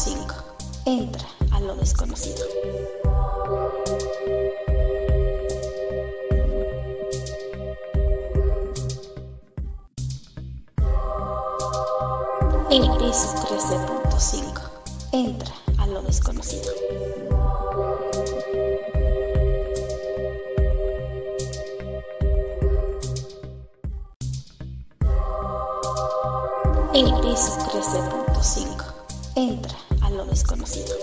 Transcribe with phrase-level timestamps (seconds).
[0.00, 0.34] 13.5.
[0.86, 2.42] Entra a lo desconocido.
[12.70, 14.70] Eris 13.5.
[15.12, 16.72] Entra a lo desconocido.
[26.94, 28.84] Eris 13.5.
[29.36, 29.89] Entra
[30.30, 30.94] desconocido.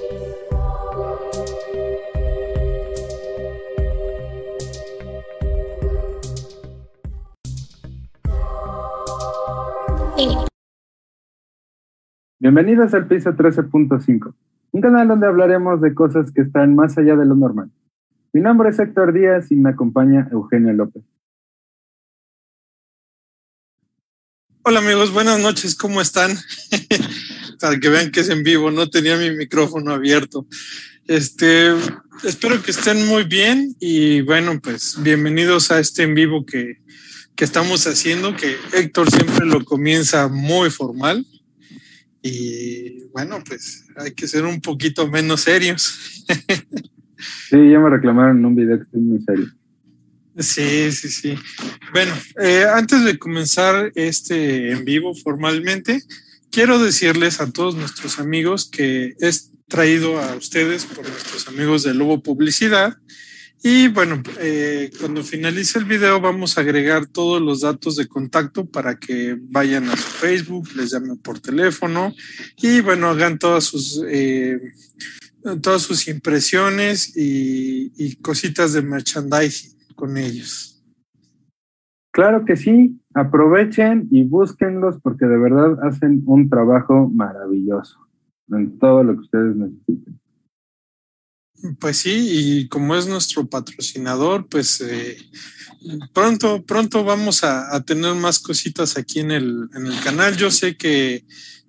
[12.40, 14.34] Bienvenidos al piso 13.5,
[14.72, 17.70] un canal donde hablaremos de cosas que están más allá de lo normal.
[18.32, 21.04] Mi nombre es Héctor Díaz y me acompaña Eugenio López.
[24.64, 26.32] Hola amigos, buenas noches, ¿cómo están?
[27.60, 30.48] Para que vean que es en vivo, no tenía mi micrófono abierto.
[31.08, 31.74] Este,
[32.24, 36.80] espero que estén muy bien y bueno, pues bienvenidos a este en vivo que,
[37.36, 41.26] que estamos haciendo, que Héctor siempre lo comienza muy formal.
[42.22, 46.26] Y bueno, pues hay que ser un poquito menos serios.
[47.50, 49.48] Sí, ya me reclamaron en un video que estoy muy serio.
[50.38, 51.36] Sí, sí, sí.
[51.92, 56.04] Bueno, eh, antes de comenzar este en vivo formalmente,
[56.52, 61.94] quiero decirles a todos nuestros amigos que es traído a ustedes por nuestros amigos de
[61.94, 62.98] Lobo Publicidad.
[63.64, 68.66] Y bueno, eh, cuando finalice el video vamos a agregar todos los datos de contacto
[68.70, 72.14] para que vayan a su Facebook, les llamen por teléfono
[72.58, 74.04] y bueno, hagan todas sus...
[74.08, 74.60] Eh,
[75.62, 80.84] todas sus impresiones y, y cositas de merchandising con ellos.
[82.12, 87.98] Claro que sí, aprovechen y búsquenlos porque de verdad hacen un trabajo maravilloso
[88.50, 90.20] en todo lo que ustedes necesiten.
[91.80, 95.18] Pues sí, y como es nuestro patrocinador, pues eh,
[96.14, 100.38] pronto, pronto vamos a, tener más cositas aquí en el, en el canal.
[100.38, 101.26] Yo sé que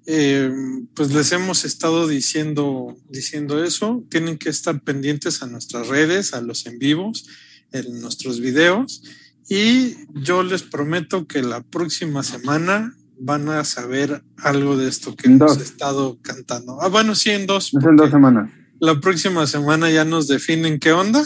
[0.07, 0.53] eh,
[0.95, 4.05] pues les hemos estado diciendo, diciendo eso.
[4.11, 7.27] Tienen que estar pendientes a nuestras redes, a los en vivos,
[7.73, 9.03] en nuestros videos.
[9.49, 15.27] Y yo les prometo que la próxima semana van a saber algo de esto que
[15.29, 15.63] En hemos dos.
[15.67, 16.81] estado cantando.
[16.81, 17.73] Ah, bueno, sí, en dos.
[17.75, 18.51] Es en dos semanas.
[18.81, 21.25] La próxima semana ya nos definen qué onda.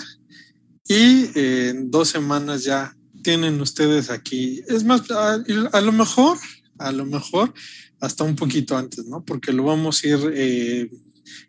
[0.89, 4.63] Y eh, en dos semanas ya tienen ustedes aquí.
[4.69, 6.39] Es más, a, a lo mejor,
[6.79, 7.53] a lo mejor
[8.01, 9.25] hasta un poquito antes, ¿no?
[9.25, 10.91] Porque lo vamos a ir eh,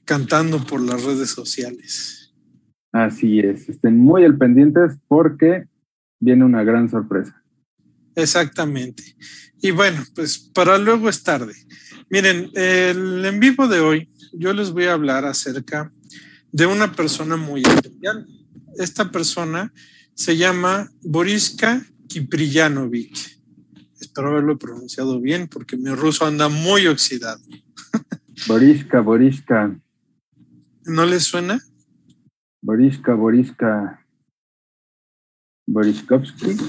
[0.05, 2.33] cantando por las redes sociales.
[2.91, 5.65] Así es, estén muy al pendientes porque
[6.23, 7.43] viene una gran sorpresa.
[8.15, 9.03] Exactamente.
[9.61, 11.53] Y bueno, pues para luego es tarde.
[12.09, 15.91] Miren, el en vivo de hoy yo les voy a hablar acerca
[16.51, 18.27] de una persona muy especial.
[18.77, 19.73] Esta persona
[20.13, 23.17] se llama Boriska Kipriyanovic.
[23.99, 27.41] Espero haberlo pronunciado bien porque mi ruso anda muy oxidado.
[28.47, 29.75] Boriska, Boriska,
[30.85, 31.59] ¿No les suena?
[32.61, 34.02] Boriska, Boriska,
[35.65, 36.57] Boriskovsky.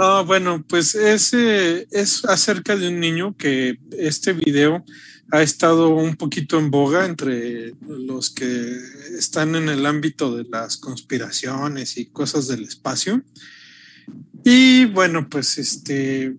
[0.00, 4.84] Ah, bueno, pues ese es acerca de un niño que este video
[5.32, 8.76] ha estado un poquito en boga entre los que
[9.18, 13.24] están en el ámbito de las conspiraciones y cosas del espacio.
[14.44, 16.36] Y bueno, pues este,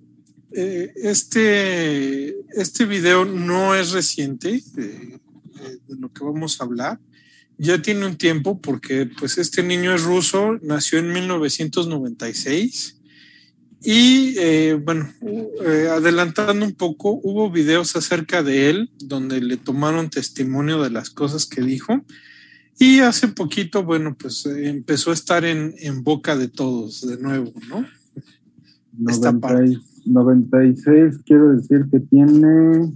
[0.53, 5.19] eh, este, este video no es reciente de,
[5.85, 6.97] de lo que vamos a hablar.
[7.59, 12.99] Ya tiene un tiempo porque pues este niño es ruso, nació en 1996
[13.81, 20.09] y eh, bueno, eh, adelantando un poco, hubo videos acerca de él donde le tomaron
[20.09, 22.03] testimonio de las cosas que dijo.
[22.77, 27.51] Y hace poquito, bueno, pues empezó a estar en, en, boca de todos de nuevo,
[27.67, 27.85] ¿no?
[28.97, 29.31] 90,
[30.05, 32.93] 96, quiero decir que tiene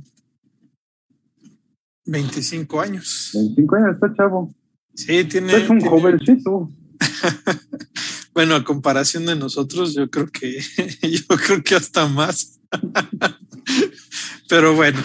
[2.06, 3.32] 25 años.
[3.34, 4.54] 25 años, está chavo.
[4.94, 5.56] Sí, tiene.
[5.56, 5.90] Es un tiene...
[5.90, 6.70] jovencito.
[8.34, 10.60] bueno, a comparación de nosotros, yo creo que
[11.02, 12.60] yo creo que hasta más.
[14.50, 15.00] Pero bueno,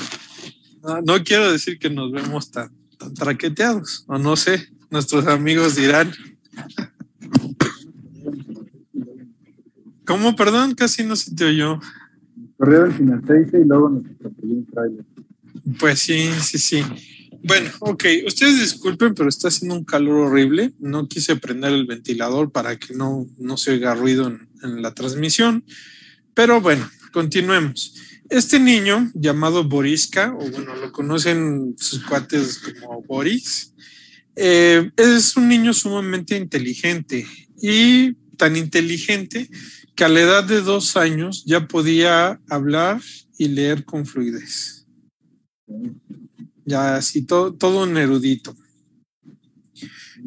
[0.82, 5.76] no, no, quiero decir que nos vemos tan, tan traqueteados, o no sé, nuestros amigos
[5.76, 6.12] dirán.
[10.04, 10.34] ¿Cómo?
[10.36, 11.78] Perdón, casi no se te oyó.
[12.56, 15.04] Corrieron sin aceite y luego nos atropelló un trailer.
[15.78, 16.84] Pues sí, sí, sí.
[17.42, 20.72] Bueno, ok, ustedes disculpen, pero está haciendo un calor horrible.
[20.78, 25.64] No quise prender el ventilador para que no, no se oiga ruido en, la transmisión.
[26.34, 27.94] Pero bueno, continuemos.
[28.28, 33.72] Este niño llamado Boriska, o bueno, lo conocen sus cuates como Boris,
[34.36, 37.26] eh, es un niño sumamente inteligente
[37.60, 39.48] y tan inteligente
[39.94, 43.00] que a la edad de dos años ya podía hablar
[43.36, 44.77] y leer con fluidez.
[46.64, 48.54] Ya así, todo, todo un erudito.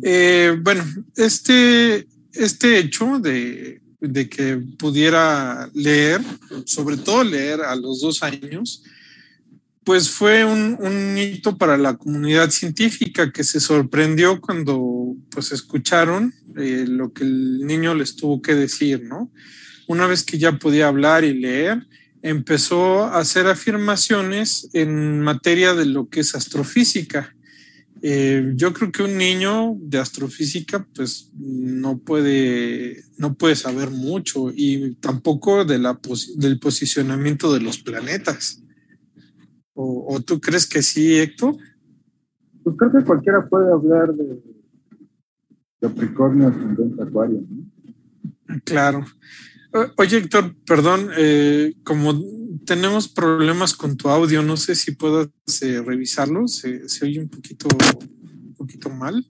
[0.03, 0.83] Eh, bueno,
[1.15, 6.21] este, este hecho de, de, que pudiera leer,
[6.65, 8.83] sobre todo leer a los dos años,
[9.83, 16.85] pues fue un, hito para la comunidad científica que se sorprendió cuando pues escucharon eh,
[16.87, 19.31] lo que el niño les tuvo que decir, ¿no?
[19.87, 21.85] Una vez que ya podía hablar y leer,
[22.21, 27.35] empezó a hacer afirmaciones en materia de lo que es astrofísica.
[28.03, 34.51] Eh, yo creo que un niño de astrofísica pues no puede, no puede saber mucho
[34.53, 35.99] y tampoco de la
[36.37, 38.63] del posicionamiento de los planetas.
[39.73, 41.55] ¿O, ¿O, tú crees que sí, Héctor?
[42.63, 44.39] Pues creo que cualquiera puede hablar de
[45.79, 47.43] Capricornio ascendente Acuario.
[47.49, 48.59] ¿no?
[48.63, 49.05] Claro.
[49.97, 52.21] Oye, Héctor, perdón, eh, como
[52.65, 55.29] tenemos problemas con tu audio, no sé si puedas
[55.61, 59.25] eh, revisarlo, se, se, oye un poquito, un poquito mal.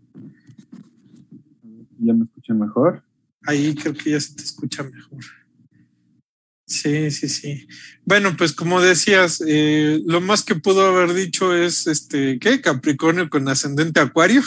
[1.99, 3.03] ¿Ya me escuchan mejor?
[3.43, 5.23] Ahí creo que ya se te escucha mejor.
[6.65, 7.67] Sí, sí, sí.
[8.05, 12.61] Bueno, pues como decías, eh, lo más que pudo haber dicho es, este, ¿qué?
[12.61, 14.41] Capricornio con ascendente Acuario.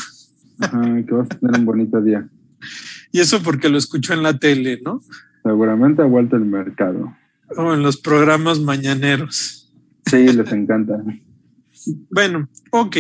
[0.58, 2.28] Ajá, que vas a tener un bonito día.
[3.12, 5.00] Y eso porque lo escuchó en la tele, ¿no?
[5.44, 7.14] Seguramente ha vuelto el mercado.
[7.56, 9.70] O en los programas mañaneros.
[10.06, 11.02] Sí, les encanta.
[12.10, 12.96] bueno, ok.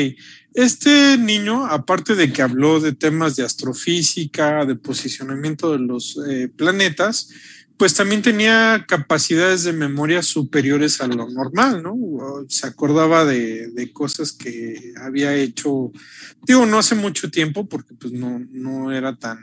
[0.52, 6.48] Este niño, aparte de que habló de temas de astrofísica, de posicionamiento de los eh,
[6.54, 7.30] planetas,
[7.76, 11.96] pues también tenía capacidades de memoria superiores a lo normal, ¿no?
[12.48, 15.90] Se acordaba de, de, cosas que había hecho,
[16.46, 19.40] digo, no hace mucho tiempo, porque pues no, no era tan,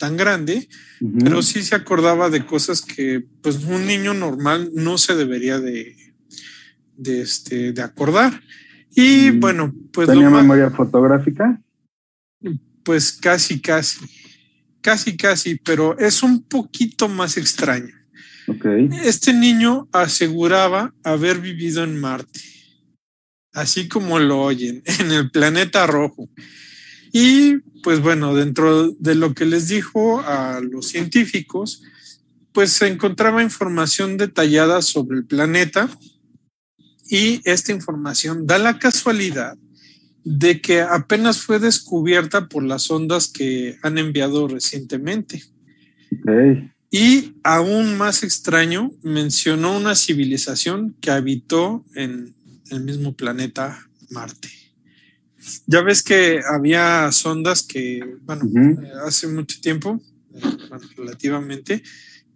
[0.00, 0.66] tan grande,
[1.00, 1.24] uh -huh.
[1.24, 5.94] pero sí se acordaba de cosas que pues un niño normal no se debería de,
[6.96, 8.32] de, este, de acordar.
[8.96, 9.40] Y mm.
[9.40, 10.08] bueno, pues...
[10.08, 11.60] ¿Tenía memoria fotográfica?
[12.82, 13.98] Pues casi, casi
[14.80, 17.94] casi, casi, pero es un poquito más extraño.
[18.46, 18.88] Okay.
[19.04, 22.40] Este niño aseguraba haber vivido en Marte,
[23.52, 26.28] así como lo oyen, en el planeta rojo.
[27.12, 31.82] Y pues bueno, dentro de lo que les dijo a los científicos,
[32.52, 35.88] pues se encontraba información detallada sobre el planeta
[37.08, 39.56] y esta información da la casualidad
[40.24, 45.42] de que apenas fue descubierta por las ondas que han enviado recientemente.
[46.20, 46.70] Okay.
[46.90, 52.34] Y aún más extraño, mencionó una civilización que habitó en
[52.70, 54.59] el mismo planeta Marte.
[55.66, 59.06] Ya ves que había sondas que, bueno, uh -huh.
[59.06, 60.00] hace mucho tiempo,
[60.30, 61.82] bueno, relativamente,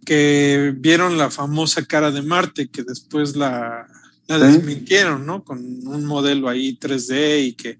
[0.05, 3.87] que vieron la famosa cara de Marte, que después la,
[4.27, 5.43] la desmintieron, ¿no?
[5.43, 7.79] Con un modelo ahí 3D y que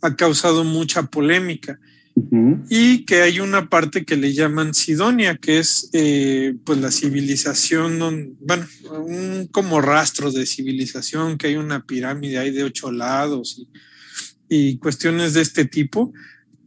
[0.00, 1.78] ha causado mucha polémica.
[2.16, 2.66] Uh -huh.
[2.68, 8.36] Y que hay una parte que le llaman Sidonia, que es eh, pues la civilización,
[8.40, 8.66] bueno,
[9.04, 13.68] un como rastro de civilización, que hay una pirámide ahí de ocho lados y,
[14.48, 16.12] y cuestiones de este tipo.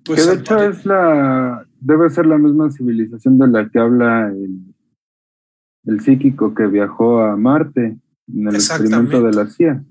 [0.03, 4.29] Pues, que de hecho es la, debe ser la misma civilización de la que habla
[4.29, 4.59] el,
[5.85, 7.97] el psíquico que viajó a Marte
[8.33, 9.83] en el experimento de la CIA.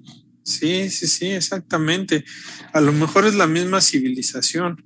[0.43, 2.25] Sí, sí, sí, exactamente.
[2.73, 4.85] A lo mejor es la misma civilización.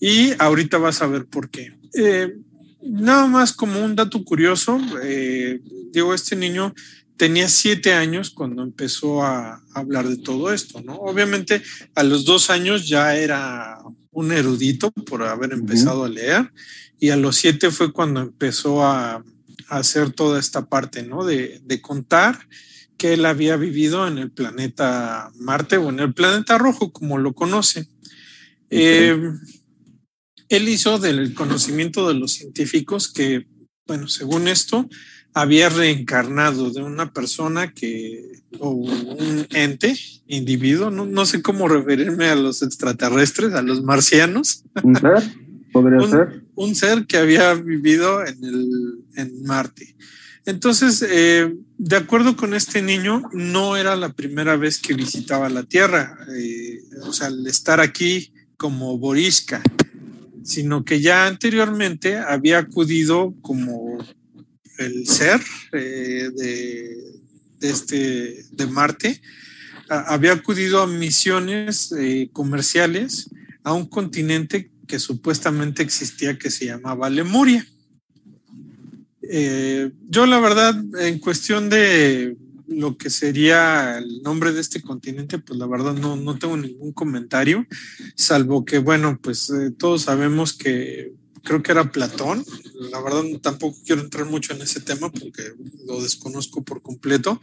[0.00, 1.78] Y ahorita vas a ver por qué.
[1.94, 2.34] Eh,
[2.82, 5.60] nada más como un dato curioso, eh,
[5.92, 6.74] digo, este niño
[7.22, 10.96] tenía siete años cuando empezó a hablar de todo esto, ¿no?
[10.96, 11.62] Obviamente
[11.94, 13.78] a los dos años ya era
[14.10, 16.06] un erudito por haber empezado uh -huh.
[16.06, 16.52] a leer
[16.98, 19.22] y a los siete fue cuando empezó a,
[19.68, 21.24] a hacer toda esta parte, ¿no?
[21.24, 22.48] De, de contar
[22.96, 27.34] que él había vivido en el planeta Marte o en el planeta rojo, como lo
[27.34, 27.84] conocen.
[28.66, 28.80] Okay.
[28.80, 29.16] Eh,
[30.48, 33.46] él hizo del conocimiento de los científicos que,
[33.86, 34.88] bueno, según esto,
[35.34, 39.96] había reencarnado de una persona que, o un ente,
[40.26, 44.64] individuo, no, no sé cómo referirme a los extraterrestres, a los marcianos.
[44.82, 45.22] ¿Un ser?
[45.72, 46.42] ¿Podría un, ser?
[46.54, 49.96] Un ser que había vivido en, el, en Marte.
[50.44, 55.62] Entonces, eh, de acuerdo con este niño, no era la primera vez que visitaba la
[55.62, 59.62] Tierra, eh, o sea, al estar aquí como Borisca,
[60.42, 63.98] sino que ya anteriormente había acudido como
[64.84, 65.40] el ser
[65.72, 67.20] eh, de,
[67.60, 69.20] este, de Marte,
[69.88, 73.30] había acudido a misiones eh, comerciales
[73.62, 77.66] a un continente que supuestamente existía que se llamaba Lemuria.
[79.22, 82.36] Eh, yo la verdad, en cuestión de
[82.66, 86.92] lo que sería el nombre de este continente, pues la verdad no, no tengo ningún
[86.92, 87.66] comentario,
[88.16, 92.44] salvo que, bueno, pues todos sabemos que creo que era Platón,
[92.90, 95.42] la verdad tampoco quiero entrar mucho en ese tema porque
[95.86, 97.40] lo desconozco por completo,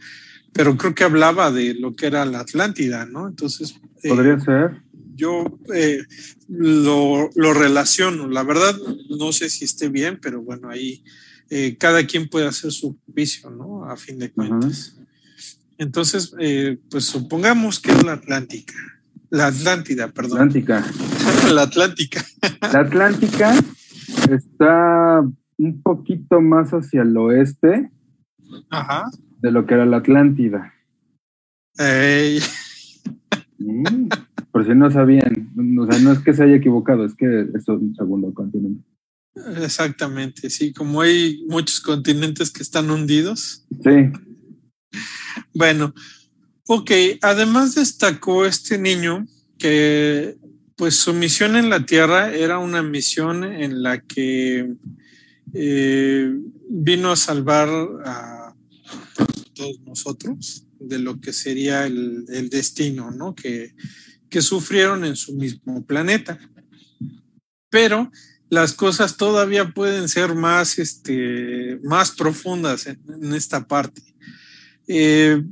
[0.52, 3.28] pero creo que hablaba de lo que era la Atlántida, ¿no?
[3.28, 3.74] Entonces...
[4.02, 4.82] Eh, Podría ser.
[5.14, 6.02] Yo eh,
[6.48, 8.74] lo, lo, relaciono, la verdad
[9.18, 11.02] no sé si esté bien, pero bueno, ahí
[11.78, 13.84] cada quien puede hacer su juicio, ¿no?
[13.84, 14.94] A fin de cuentas.
[15.80, 18.74] Entonces, eh, pues supongamos que es la Atlántica.
[19.30, 20.42] La Atlántida, perdón.
[20.42, 20.86] Atlántica.
[21.50, 22.26] la Atlántica.
[22.60, 23.64] la Atlántica
[24.34, 25.22] está
[25.58, 27.90] un poquito más hacia el oeste
[29.40, 30.72] de lo que era la Atlántida.
[33.58, 34.08] Mm,
[34.50, 37.68] por si no sabían, o sea, no es que se haya equivocado, es que es
[37.68, 38.84] un segundo continente.
[39.62, 43.66] Exactamente, sí, como hay muchos continentes que están hundidos.
[43.82, 44.10] Sí.
[45.54, 45.94] Bueno,
[46.66, 46.90] ok,
[47.22, 49.26] además destacó este niño
[49.58, 50.36] que
[50.80, 54.76] pues su misión en la Tierra era una misión en la que
[55.52, 56.34] eh,
[56.70, 57.68] vino a salvar
[58.02, 58.54] a
[59.52, 63.34] todos nosotros de lo que sería el, destino, ¿no?
[63.34, 63.74] Que,
[64.30, 66.38] que sufrieron en su mismo planeta.
[67.68, 68.10] Pero
[68.48, 74.00] las cosas todavía pueden ser más, este, más profundas en esta parte.
[74.88, 75.44] Eh,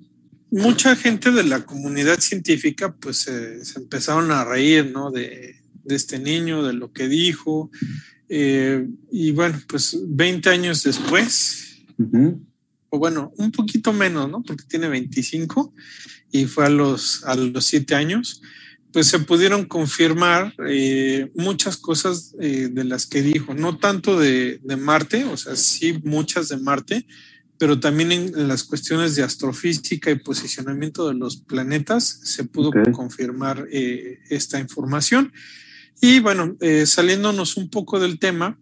[0.50, 5.10] mucha gente de la comunidad científica pues se empezaron a reír, ¿no?
[5.10, 7.70] De, este niño, de lo que dijo.
[8.28, 11.78] Eh, y bueno, pues 20 años después,
[12.90, 14.42] o bueno, un poquito menos, ¿no?
[14.42, 15.72] Porque tiene 25
[16.30, 18.42] y fue a los, a los 7 años,
[18.92, 24.76] pues se pudieron confirmar eh, muchas cosas de las que dijo, no tanto de, de
[24.76, 27.06] Marte, o sea, sí muchas de Marte,
[27.58, 33.66] pero también en las cuestiones de astrofísica y posicionamiento de los planetas se pudo confirmar
[33.70, 35.32] eh, esta información.
[36.00, 38.56] Y bueno, eh, saliéndonos un poco del tema,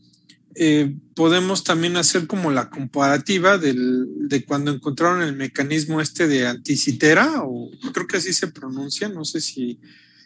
[0.54, 7.42] eh, podemos también hacer como la comparativa de cuando encontraron el mecanismo este de anticitera,
[7.44, 9.78] o creo que así se pronuncia, no sé si,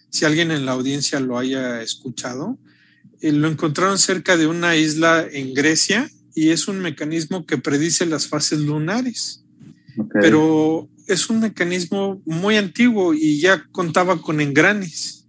[0.09, 2.57] si alguien en la audiencia lo haya escuchado.
[3.21, 8.29] lo encontraron cerca de una isla en Grecia y es un mecanismo que predice las
[8.29, 9.45] fases lunares.
[10.21, 15.29] Pero es un mecanismo muy antiguo y ya contaba con engranes.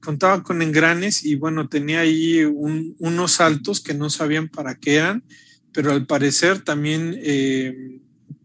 [0.00, 5.24] Contaba con engranes y bueno, tenía ahí unos saltos que no sabían para qué eran,
[5.72, 8.00] pero al parecer también eh,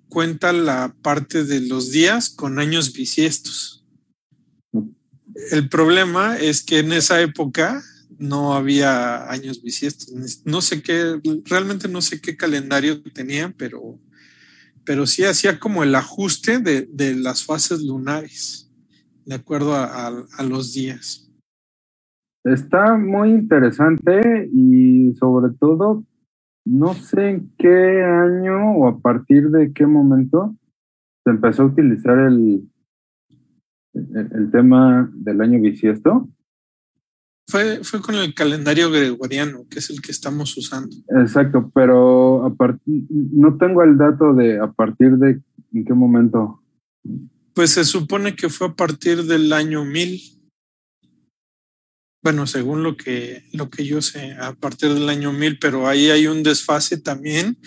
[0.10, 3.86] cuenta la parte de los días con años bisiestos.
[5.51, 7.84] El problema es que en esa época
[8.19, 10.41] no había años bisiestos.
[10.45, 14.00] No sé qué, realmente no sé qué calendario tenían, pero,
[14.86, 18.72] pero sí hacía como el ajuste de, las fases lunares,
[19.25, 21.29] de acuerdo a, los días.
[22.43, 26.03] Está muy interesante y sobre todo,
[26.63, 30.55] no sé en qué año o a partir de qué momento
[31.24, 32.69] se empezó a utilizar el,
[33.93, 36.29] el tema del año bisiesto
[37.55, 40.93] fue, fue con el calendario gregoriano, que es el que estamos usando.
[41.21, 45.39] Exacto, pero a no tengo el dato de a partir de
[45.74, 46.62] en qué momento.
[47.53, 50.21] Pues se supone que fue a partir del año 1000.
[52.21, 56.09] Bueno, según lo que, lo que yo sé, a partir del año 1000, pero ahí
[56.09, 57.57] hay un desfase también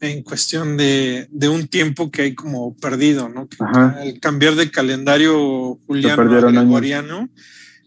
[0.00, 3.48] en cuestión de, de un tiempo que hay como perdido, ¿no?
[3.48, 7.30] Que al cambiar de calendario juliano a gregoriano,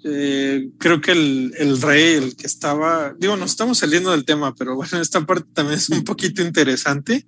[0.03, 4.53] eh, creo que el, el, rey, el que estaba, digo, nos estamos saliendo del tema,
[4.55, 7.25] pero bueno, esta parte también es un poquito interesante.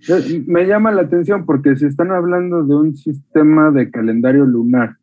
[0.48, 4.98] Me llama la atención porque si están hablando de un sistema de calendario lunar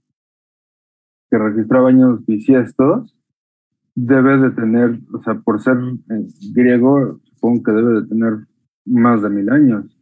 [1.31, 3.17] que registraba años bisiestos,
[3.95, 8.33] debe de tener, o sea, por ser eh, griego, supongo que debe de tener
[8.85, 9.97] más de mil años.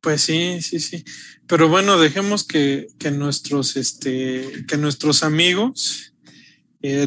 [0.00, 1.04] Pues sí, sí, sí.
[1.46, 6.15] Pero bueno, dejemos que, que nuestros, este, que nuestros amigos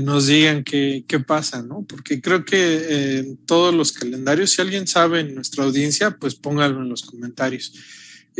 [0.01, 1.85] nos digan qué, qué, pasa, ¿no?
[1.87, 6.81] Porque creo que en todos los calendarios, si alguien sabe en nuestra audiencia, pues póngalo
[6.81, 7.73] en los comentarios.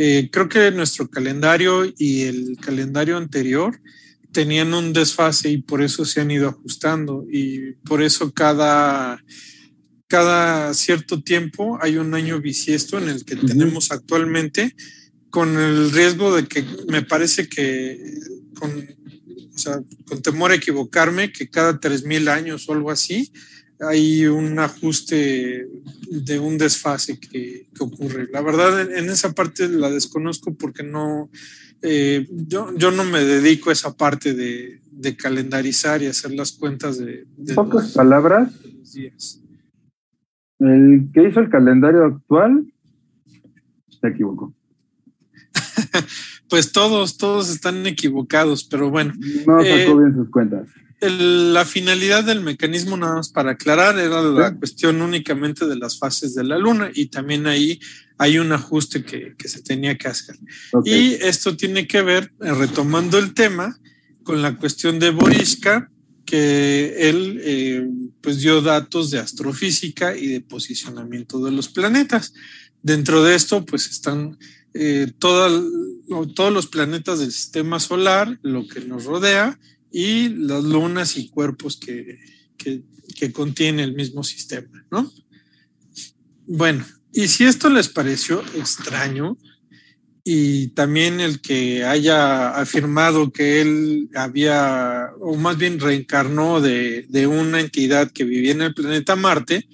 [0.02, 3.80] Eh, creo que nuestro calendario y el calendario anterior
[4.32, 9.22] tenían un desfase y por eso se han ido ajustando y por eso cada,
[10.06, 14.74] cada cierto tiempo hay un año bisiesto en el que tenemos actualmente
[15.28, 17.98] con el riesgo de que me parece que
[18.54, 18.72] con,
[19.60, 23.32] sea, con temor a equivocarme, que cada 3.000 años o algo así,
[23.80, 25.66] hay un ajuste
[26.10, 28.28] de un desfase que, que ocurre.
[28.32, 31.30] La verdad, en, en, esa parte la desconozco porque no,
[31.82, 36.52] eh, yo, yo no me dedico a esa parte de, de calendarizar y hacer las
[36.52, 37.26] cuentas de...
[37.36, 38.52] de pocas los, palabras.
[38.64, 39.40] Los días.
[40.58, 42.66] El que hizo el calendario actual
[43.88, 44.54] se equivocó.
[46.50, 49.14] pues todos, todos están equivocados, pero bueno.
[49.46, 50.68] No sacó eh, bien sus cuentas.
[51.00, 54.56] El, la finalidad del mecanismo, nada más para aclarar, era la ¿Sí?
[54.56, 57.80] cuestión únicamente de las fases de la luna y también ahí
[58.18, 60.36] hay un ajuste que, que se tenía que hacer.
[60.72, 60.92] Okay.
[60.92, 63.78] Y esto tiene que ver, eh, retomando el tema,
[64.22, 65.90] con la cuestión de Boriska,
[66.24, 67.88] que él eh,
[68.20, 72.34] pues dio datos de astrofísica y de posicionamiento de los planetas.
[72.82, 74.38] Dentro de esto, pues están
[74.74, 79.58] eh, todos los planetas del sistema solar, lo que nos rodea,
[79.90, 82.18] y las lunas y cuerpos que,
[82.56, 82.82] que,
[83.16, 85.12] que contiene el mismo sistema, ¿no?
[86.46, 89.36] Bueno, y si esto les pareció extraño,
[90.24, 97.26] y también el que haya afirmado que él había, o más bien reencarnó de, de,
[97.26, 99.66] una entidad que vivía en el planeta Marte,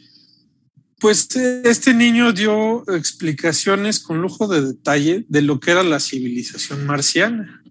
[0.99, 6.87] pues este niño dio explicaciones con lujo de detalle de lo que era la civilización
[6.87, 7.63] marciana.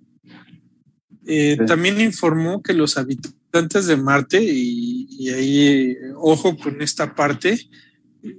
[1.25, 1.65] Eh, sí.
[1.65, 7.59] También informó que los habitantes de Marte, y, y ahí ojo con esta parte,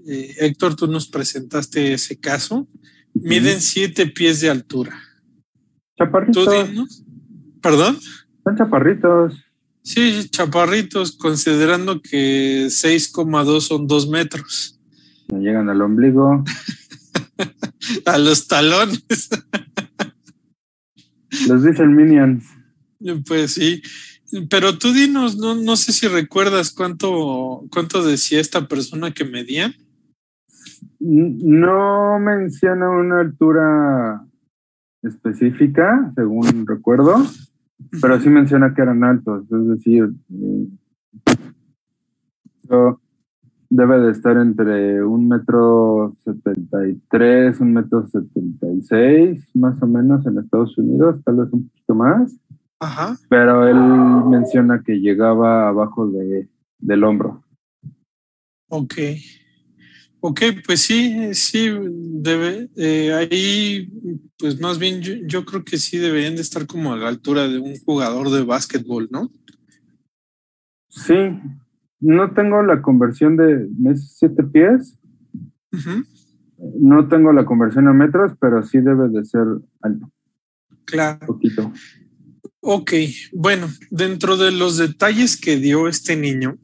[0.06, 2.68] eh, Héctor, tú nos presentaste ese caso,
[3.14, 5.00] miden siete pies de altura.
[5.96, 6.48] Chaparritos.
[7.62, 7.98] ¿Perdón?
[8.44, 9.34] Son chaparritos.
[9.82, 14.75] Sí, chaparritos, considerando que 6,2 son dos metros.
[15.28, 16.44] No llegan al ombligo.
[18.06, 19.28] a los talones.
[21.48, 22.44] Los dicen Minions.
[23.26, 23.82] Pues sí.
[24.50, 29.72] Pero tú dinos, no, no sé si recuerdas cuánto, cuánto decía esta persona que medía.
[30.98, 34.26] No menciona una altura
[35.02, 37.24] específica, según recuerdo,
[38.00, 40.10] pero sí menciona que eran altos, es decir,
[43.68, 49.80] debe de estar entre un metro setenta y tres, un metro setenta y seis, más
[49.82, 52.36] o menos en Estados Unidos, tal vez un poquito más.
[52.78, 53.16] Ajá.
[53.28, 53.76] Pero él
[54.28, 56.48] menciona que llegaba abajo de,
[56.78, 57.44] del hombro.
[58.68, 58.94] Ok.
[60.20, 62.68] Ok, pues sí, sí, debe.
[62.76, 63.88] Eh, ahí,
[64.38, 67.46] pues más bien yo, yo, creo que sí deberían de estar como a la altura
[67.48, 69.30] de un jugador de básquetbol, ¿no?
[70.88, 71.14] Sí,
[72.00, 74.98] no tengo la conversión de siete pies.
[75.72, 76.06] Uh -huh.
[76.80, 79.46] No tengo la conversión a metros, pero sí debe de ser
[79.82, 80.10] alto.
[80.86, 81.18] Claro.
[81.20, 81.72] Un poquito.
[82.60, 82.92] Ok,
[83.32, 86.58] bueno, dentro de los detalles que dio este niño,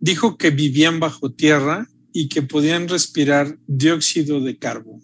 [0.00, 5.02] dijo que vivían bajo tierra y que podían respirar dióxido de carbono.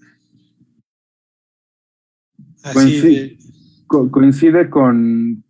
[2.64, 3.38] Así coincide, de...
[3.87, 5.44] co coincide con,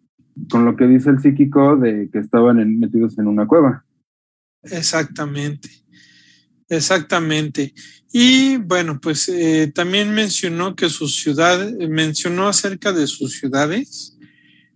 [0.51, 3.87] con, lo que dice el psíquico de que estaban en, metidos en una cueva.
[4.63, 5.69] Exactamente,
[6.69, 7.75] exactamente.
[8.13, 14.17] Y bueno, pues eh, también mencionó que sus ciudades, mencionó acerca de sus ciudades,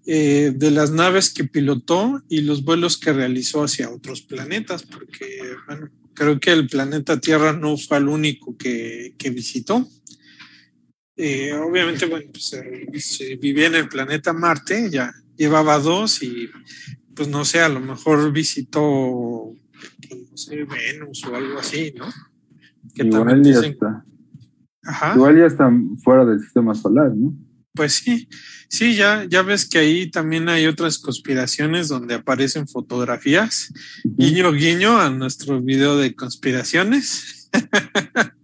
[0.05, 5.55] eh, de las naves que pilotó y los vuelos que realizó hacia otros planetas, porque
[5.67, 9.89] bueno, creo que el planeta Tierra no fue el único que, que visitó.
[11.17, 12.53] Eh, obviamente, bueno, pues
[13.05, 16.49] se vivía en el planeta Marte, ya llevaba dos y
[17.15, 19.55] pues no sé, a lo mejor visitó,
[20.11, 22.07] no sé, Venus o algo así, ¿no?
[22.95, 23.73] Que Igual ya dicen...
[23.73, 24.05] está.
[24.85, 25.15] Ajá.
[25.15, 25.71] Igual ya está
[26.03, 27.35] fuera del sistema solar, ¿no?
[27.75, 28.29] Pues sí,
[28.69, 33.73] sí, ya, ya ves que ahí también hay otras conspiraciones donde aparecen fotografías.
[34.05, 34.17] Uh -huh.
[34.19, 37.51] Guiño, guiño a nuestro video de conspiraciones.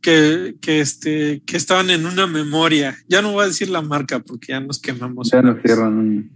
[0.00, 2.96] que, que, este, que estaban en una memoria.
[3.08, 5.30] Ya no voy a decir la marca porque ya nos quemamos.
[5.30, 6.30] Ya nos cierran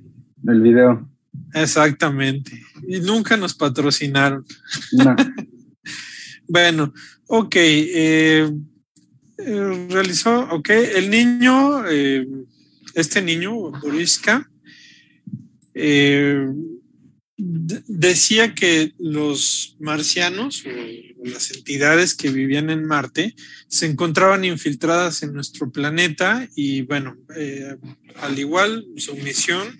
[0.49, 1.09] el video.
[1.55, 2.63] Exactamente.
[2.87, 4.45] Y nunca nos patrocinaron.
[4.93, 5.17] No.
[6.49, 6.93] bueno,
[7.27, 7.57] ok.
[7.57, 8.51] Eh,
[9.39, 12.27] eh, realizó, ok, el niño, eh,
[12.95, 14.51] este niño, Boriska,
[15.75, 16.47] eh,
[17.37, 23.35] decía que los marcianos o las entidades que vivían en Marte
[23.69, 27.77] se encontraban infiltradas en nuestro planeta y bueno, eh,
[28.17, 29.79] al igual su misión,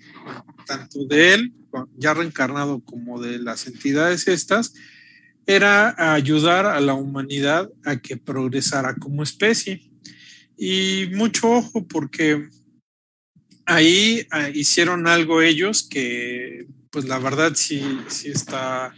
[0.71, 1.53] tanto de él,
[1.97, 4.73] ya reencarnado, como de las entidades estas,
[5.45, 9.81] era ayudar a la humanidad a que progresara como especie.
[10.57, 12.49] Y mucho ojo porque
[13.65, 18.93] ahí ah, hicieron algo ellos que, pues la verdad sí, sí está,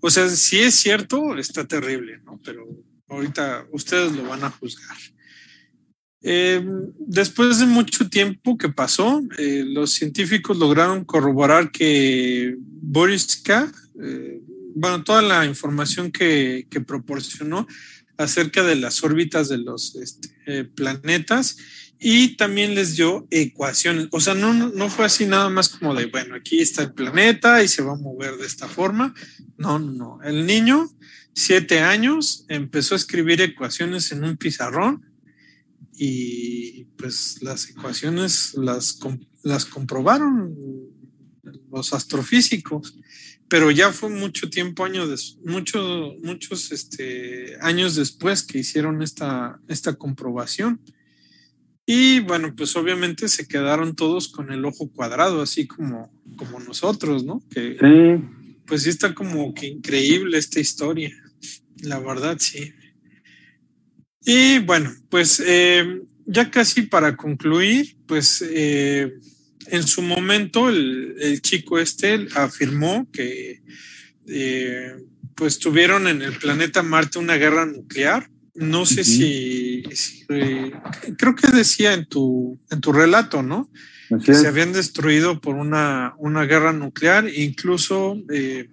[0.00, 2.40] o sea, si es cierto, está terrible, ¿no?
[2.44, 2.66] Pero
[3.08, 4.96] ahorita ustedes lo van a juzgar.
[6.22, 6.62] Eh,
[6.98, 14.40] después de mucho tiempo que pasó, eh, los científicos lograron corroborar que Boriska, eh,
[14.74, 17.66] bueno, toda la información que, que, proporcionó
[18.18, 21.56] acerca de las órbitas de los este, planetas
[21.98, 24.08] y también les dio ecuaciones.
[24.10, 27.62] O sea, no, no fue así nada más como de, bueno, aquí está el planeta
[27.62, 29.14] y se va a mover de esta forma.
[29.56, 30.18] No, no.
[30.22, 30.90] El niño,
[31.34, 35.09] siete años, empezó a escribir ecuaciones en un pizarrón
[36.02, 38.98] y pues las ecuaciones las,
[39.42, 40.56] las comprobaron
[41.70, 42.96] los astrofísicos,
[43.48, 49.92] pero ya fue mucho tiempo, años mucho, muchos este, años después que hicieron esta, esta
[49.92, 50.80] comprobación.
[51.84, 57.24] Y bueno, pues obviamente se quedaron todos con el ojo cuadrado, así como, como nosotros,
[57.24, 57.42] ¿no?
[57.50, 58.56] Que, sí.
[58.66, 61.14] Pues sí está como que increíble esta historia,
[61.82, 62.72] la verdad, sí.
[64.24, 69.14] Y bueno, pues eh, ya casi para concluir, pues eh,
[69.66, 73.62] en su momento el, chico este afirmó que
[74.26, 74.94] eh,
[75.34, 78.30] pues tuvieron en el planeta Marte una guerra nuclear.
[78.54, 79.84] No sé si,
[81.16, 83.70] creo que decía en tu, en tu relato, ¿no?
[84.18, 88.68] que se habían destruido por una, una guerra nuclear, incluso, eh,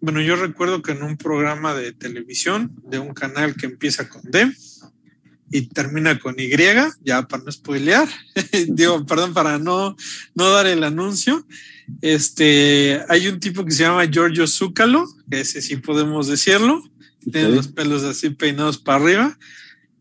[0.00, 4.22] bueno, yo recuerdo que en un programa de televisión de un canal que empieza con
[4.22, 4.52] D
[5.50, 6.50] y termina con Y,
[7.04, 8.08] ya para no spoilear,
[8.68, 9.96] digo, perdón, para no,
[10.34, 11.46] no dar el anuncio,
[12.02, 16.82] este, hay un tipo que se llama Giorgio Zúcalo, que ese sí podemos decirlo,
[17.32, 19.38] tienen los pelos así peinados para arriba,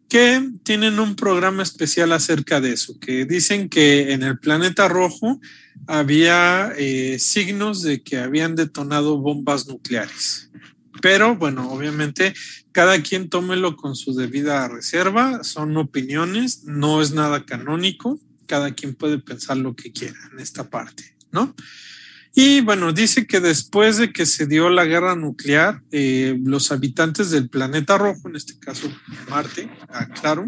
[0.10, 5.40] que tienen un programa especial acerca de eso, que dicen que en el planeta rojo
[5.86, 10.47] había eh, signos de que habían detonado bombas nucleares.
[11.02, 12.34] Pero bueno, obviamente
[12.72, 18.96] cada quien tómelo con su debida reserva, son opiniones, no es nada canónico, cada quien
[18.96, 21.56] puede pensar lo que quiera en esta parte, ¿no?
[22.40, 27.32] Y bueno, dice que después de que se dio la guerra nuclear, eh, los habitantes
[27.32, 28.88] del planeta rojo, en este caso
[29.28, 29.68] Marte,
[30.22, 30.48] claro,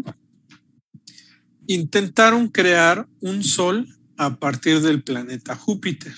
[1.66, 6.14] intentaron crear un sol a partir del planeta Júpiter,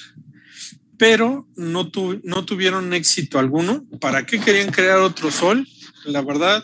[1.03, 1.91] pero no,
[2.23, 3.85] no tuvieron éxito alguno.
[4.01, 5.67] ¿Para qué querían crear otro sol?
[6.05, 6.63] La verdad,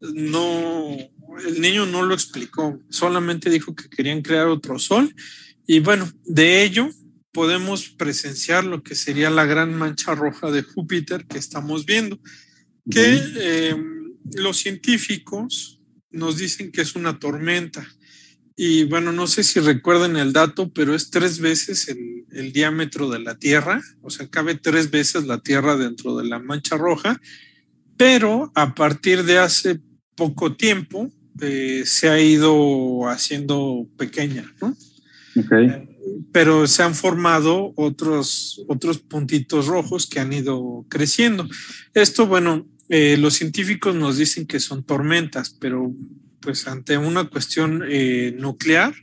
[0.00, 0.96] no,
[1.46, 5.14] el niño no lo explicó, solamente dijo que querían crear otro sol.
[5.66, 6.88] Y bueno, de ello
[7.30, 12.18] podemos presenciar lo que sería la gran mancha roja de Júpiter que estamos viendo,
[12.90, 13.76] que eh,
[14.34, 15.78] los científicos
[16.10, 17.86] nos dicen que es una tormenta.
[18.56, 23.08] Y bueno, no sé si recuerden el dato, pero es tres veces el, el diámetro
[23.08, 27.20] de la Tierra, o sea, cabe tres veces la Tierra dentro de la mancha roja,
[27.96, 29.80] pero a partir de hace
[30.14, 31.10] poco tiempo
[31.40, 34.76] eh, se ha ido haciendo pequeña, ¿no?
[35.34, 35.88] Okay
[36.32, 41.48] pero se han formado otros, otros puntitos rojos que han ido creciendo.
[41.94, 45.92] Esto, bueno, eh, los científicos nos dicen que son tormentas, pero
[46.42, 48.94] pues ante una cuestión eh, nuclear,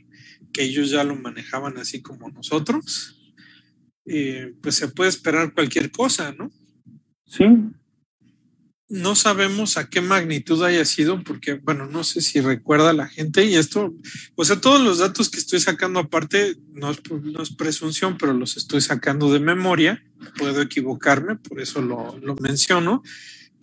[0.52, 3.34] que ellos ya lo manejaban así como nosotros,
[4.04, 6.50] eh, pues se puede esperar cualquier cosa, ¿no?
[7.24, 7.46] Sí,
[8.90, 13.44] no sabemos a qué magnitud haya sido, porque, bueno, no sé si recuerda la gente
[13.44, 13.94] y esto,
[14.34, 17.00] o sea, todos los datos que estoy sacando aparte, no es,
[17.56, 20.02] presunción, pero los estoy sacando de memoria,
[20.36, 23.04] puedo equivocarme, por eso lo, menciono,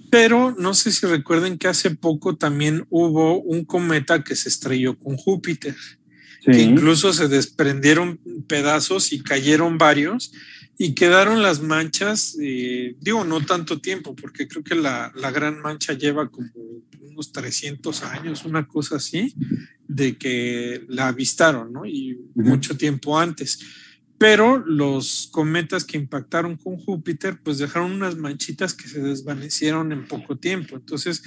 [0.10, 4.98] pero no sé si recuerden que hace poco también hubo un cometa que se estrelló
[4.98, 5.76] con Júpiter,
[6.44, 10.32] que incluso se desprendieron pedazos y cayeron varios
[10.78, 15.60] y quedaron las manchas, eh, digo, no tanto tiempo, porque creo que la, la, gran
[15.60, 16.50] mancha lleva como
[17.02, 19.34] unos 300 años, una cosa así,
[19.88, 21.86] de que la avistaron, ¿no?
[21.86, 23.60] Y mucho tiempo antes.
[24.18, 30.08] Pero los cometas que impactaron con Júpiter, pues dejaron unas manchitas que se desvanecieron en
[30.08, 30.76] poco tiempo.
[30.76, 31.22] Entonces,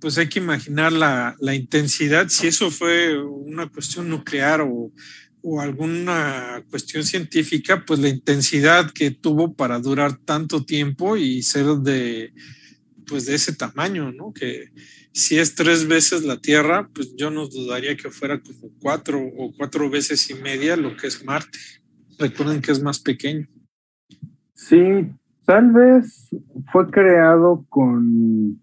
[0.00, 4.92] pues hay que imaginar la, intensidad, si eso fue una cuestión nuclear o
[5.48, 11.66] o alguna cuestión científica, pues la intensidad que tuvo para durar tanto tiempo y ser
[11.66, 12.32] de,
[13.06, 14.32] pues de ese tamaño, ¿no?
[14.32, 14.72] Que
[15.12, 19.52] si es tres veces la Tierra, pues yo no dudaría que fuera como cuatro o
[19.56, 21.56] cuatro veces y media lo que es Marte.
[22.18, 23.46] Recuerden que es más pequeño.
[24.54, 25.10] Sí,
[25.44, 26.30] tal vez
[26.72, 28.60] fue creado con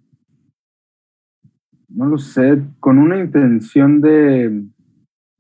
[1.94, 4.64] no lo sé, con una intención de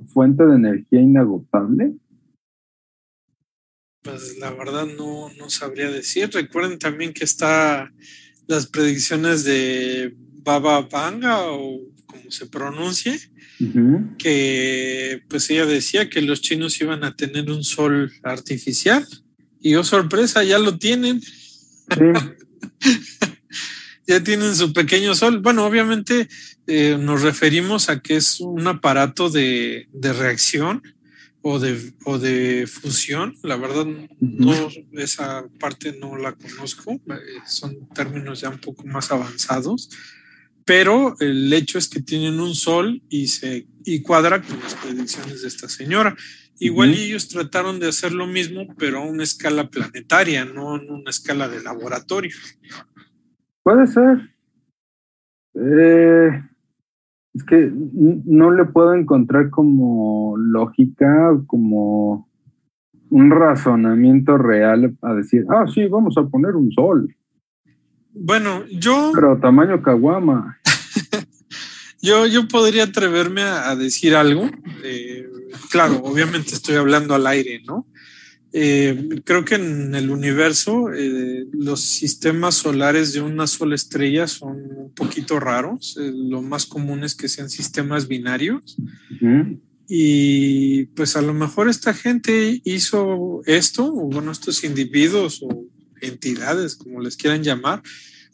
[0.07, 1.95] fuente de energía inagotable.
[4.03, 6.29] Pues la verdad no, no sabría decir.
[6.31, 7.91] Recuerden también que está
[8.47, 11.79] las predicciones de Baba Vanga o
[12.33, 13.19] se pronuncie,
[14.17, 19.05] que pues ella decía que los chinos iban a tener un sol artificial
[19.61, 21.21] y oh sorpresa, ya lo tienen.
[24.07, 25.39] ya tienen su pequeño sol.
[25.39, 26.27] Bueno, obviamente
[26.67, 30.83] eh, nos referimos a que es un aparato de, de reacción
[31.41, 33.35] o de, o de fusión.
[33.43, 33.85] La verdad,
[34.19, 36.93] no, esa parte no la conozco.
[36.93, 39.89] Eh, son términos ya un poco más avanzados.
[40.65, 45.41] Pero el hecho es que tienen un sol y se y cuadra con las predicciones
[45.41, 46.15] de esta señora.
[46.59, 51.09] Igual ellos trataron de hacer lo mismo, pero a una escala planetaria, no en una
[51.09, 52.35] escala de laboratorio.
[53.63, 54.29] Puede ser.
[55.55, 56.41] Eh,
[57.33, 62.29] es que no le puedo encontrar como lógica, como
[63.09, 67.13] un razonamiento real a decir, ah, sí, vamos a poner un sol.
[68.13, 69.11] Bueno, yo...
[69.13, 70.59] Pero tamaño caguama.
[72.01, 74.49] yo, yo podría atreverme a, decir algo.
[74.83, 75.27] Eh,
[75.69, 77.87] claro, obviamente estoy hablando al aire, ¿no?
[78.55, 84.57] Eh, creo que en el universo eh, los sistemas solares de una sola estrella son
[84.77, 85.97] un poquito raros.
[85.97, 88.77] Lo más común es que sean sistemas binarios.
[89.87, 95.65] Y pues a lo mejor esta gente hizo esto, o bueno, estos individuos o
[96.07, 97.81] entidades, como les quieran llamar,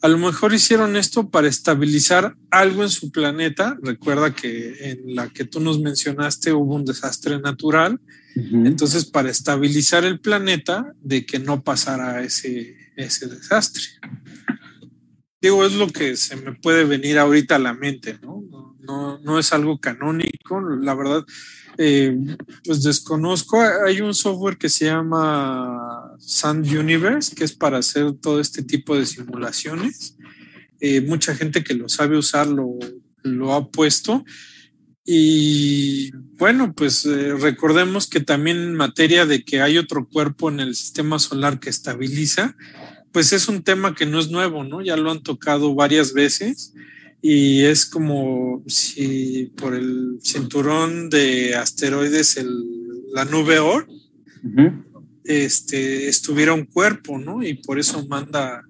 [0.02, 3.76] a lo mejor hicieron esto para estabilizar algo en su planeta.
[3.82, 8.00] Recuerda que en la que tú nos mencionaste hubo un desastre natural
[8.34, 13.82] entonces, para estabilizar el planeta, de que no pasara ese, ese desastre.
[15.40, 18.44] Digo, es lo que se me puede venir ahorita a la mente, ¿no?
[18.80, 21.24] No, no, es algo canónico, la verdad,
[21.78, 22.16] eh,
[22.64, 23.60] pues desconozco.
[23.86, 28.96] Hay un software que se llama Sand Universe, que es para hacer todo este tipo
[28.96, 30.16] de simulaciones.
[30.80, 32.78] Eh, mucha gente que lo sabe usar lo,
[33.22, 34.24] lo ha puesto
[35.04, 40.60] y bueno, pues eh, recordemos que también en materia de que hay otro cuerpo en
[40.60, 42.56] el sistema solar que estabiliza,
[43.10, 44.82] pues es un tema que no es nuevo, ¿no?
[44.82, 46.74] Ya lo han tocado varias veces
[47.22, 52.48] y es como si por el cinturón de asteroides, el,
[53.12, 53.88] la nube Oort,
[55.24, 57.42] este, estuviera un cuerpo, ¿no?
[57.42, 58.62] Y por eso manda,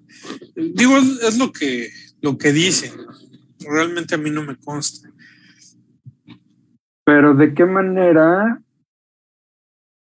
[0.55, 1.89] digo, es lo que,
[2.21, 2.91] lo que dicen,
[3.59, 5.09] realmente a mí no me consta.
[7.05, 8.61] Pero de qué manera,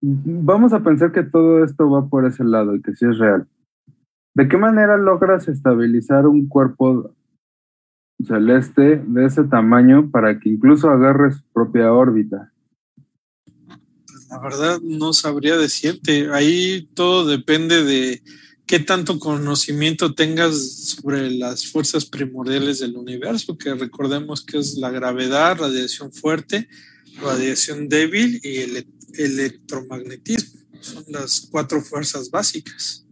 [0.02, 3.46] vamos a pensar que todo esto va por ese lado y que sí es real.
[4.35, 7.14] ¿De qué manera logras estabilizar un cuerpo
[8.27, 12.53] celeste de ese tamaño para que incluso agarre su propia órbita?
[14.31, 16.29] La verdad no sabría decirte.
[16.33, 18.23] Ahí todo depende de
[18.67, 20.57] qué tanto conocimiento tengas
[20.97, 26.69] sobre las fuerzas primordiales del universo, que recordemos que es la gravedad, radiación fuerte,
[27.21, 30.61] radiación débil y el electromagnetismo.
[30.81, 33.04] Son las cuatro fuerzas básicas.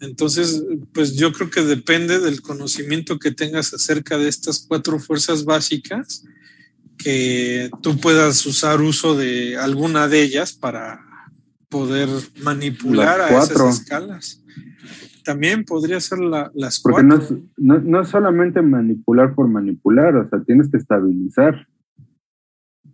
[0.00, 5.44] Entonces, pues yo creo que depende del conocimiento que tengas acerca de estas cuatro fuerzas
[5.44, 6.24] básicas,
[6.98, 11.00] que tú puedas usar uso de alguna de ellas para
[11.68, 12.08] poder
[12.42, 14.42] manipular a esas escalas.
[15.24, 20.28] También podría ser la, las Porque No, es, no, es solamente manipular por manipular, o
[20.28, 21.66] sea, tienes que estabilizar.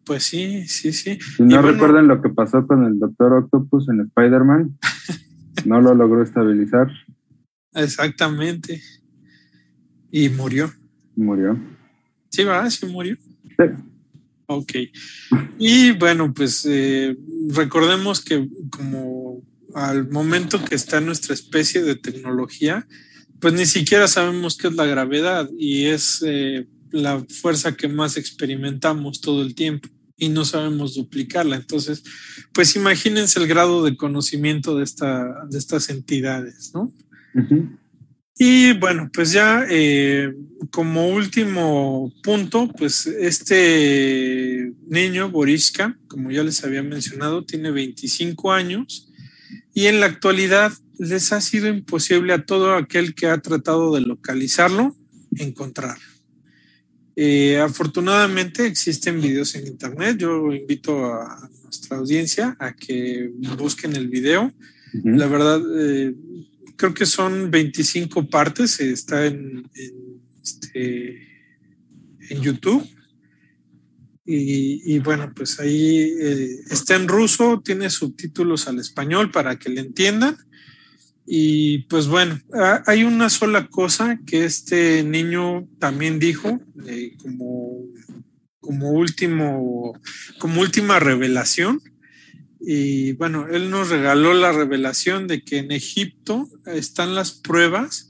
[0.05, 1.19] Pues sí, sí, sí.
[1.37, 4.79] Si no recuerdan lo que pasó con el Doctor Octopus en Spider-Man,
[5.65, 6.91] no lo logró estabilizar.
[7.75, 8.83] Exactamente.
[10.11, 10.73] Y murió.
[11.17, 11.59] Murió.
[12.31, 13.17] Sí, va, sí murió.
[13.45, 13.65] Sí.
[14.47, 14.73] Ok.
[15.59, 17.17] Y bueno, pues eh,
[17.49, 19.43] recordemos que como
[19.75, 22.87] al momento que está nuestra especie de tecnología,
[23.41, 28.17] pues ni siquiera sabemos qué es la gravedad y es eh, la fuerza que más
[28.17, 29.89] experimentamos todo el tiempo
[30.23, 31.57] y no sabemos duplicarla.
[31.57, 32.05] Entonces,
[32.53, 36.93] pues imagínense el grado de conocimiento de, esta, de estas entidades, ¿no?
[38.39, 40.33] Y bueno, pues ya eh,
[40.71, 49.09] como último punto, pues este niño, Boriska, como ya les había mencionado, tiene 25 años
[49.75, 54.03] y en la actualidad les ha sido imposible a todo aquel que ha tratado de
[54.03, 54.95] localizarlo
[55.37, 56.12] encontrarlo.
[57.15, 60.17] Eh, afortunadamente existen videos en internet.
[60.19, 64.53] Yo invito a nuestra audiencia a que busquen el video.
[65.05, 66.15] La verdad, eh,
[66.77, 68.81] creo que son 25 partes.
[68.81, 69.71] Está en,
[70.43, 71.29] este,
[72.31, 72.87] en YouTube.
[74.25, 79.81] Y, bueno, pues ahí eh, está en ruso, tiene subtítulos al español para que le
[79.81, 80.37] entiendan.
[81.27, 82.39] Y pues bueno,
[82.87, 87.87] hay una sola cosa que este niño también dijo eh, como,
[88.61, 89.93] como, último,
[90.39, 91.81] como última revelación.
[92.61, 98.09] Y bueno, él nos regaló la revelación de que en Egipto están las pruebas